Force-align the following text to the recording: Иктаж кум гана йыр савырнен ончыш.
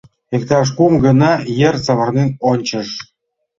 Иктаж 0.35 0.67
кум 0.77 0.93
гана 1.05 1.31
йыр 1.59 1.75
савырнен 1.85 2.29
ончыш. 2.51 2.89